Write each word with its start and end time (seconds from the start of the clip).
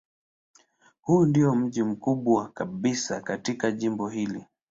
Huu 1.01 1.25
ndiyo 1.25 1.55
mji 1.55 1.83
mkubwa 1.83 2.49
kabisa 2.49 3.21
katika 3.21 3.71
jimbo 3.71 4.09
hili. 4.09 4.45